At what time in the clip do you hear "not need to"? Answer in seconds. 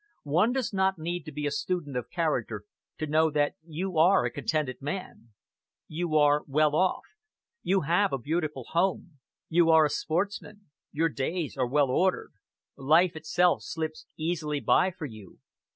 0.73-1.31